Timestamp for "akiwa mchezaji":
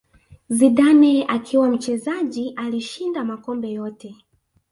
1.27-2.53